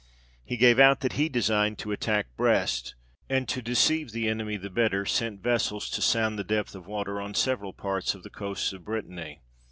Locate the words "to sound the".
5.91-6.43